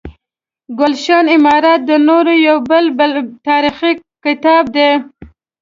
ګلشن 0.79 1.25
امارت 1.35 1.79
د 1.89 1.91
نوري 2.07 2.35
یو 2.47 2.57
بل 2.69 3.13
تاریخي 3.47 3.91
کتاب 4.23 4.63
دی. 4.75 4.89